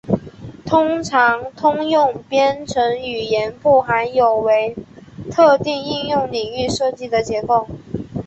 [0.65, 4.75] 通常通用编程语言不含有为
[5.29, 7.67] 特定应用领域设计的结构。